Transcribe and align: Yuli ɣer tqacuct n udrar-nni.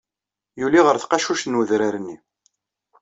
Yuli 0.59 0.79
ɣer 0.81 0.95
tqacuct 0.97 1.45
n 1.47 1.59
udrar-nni. 1.59 2.17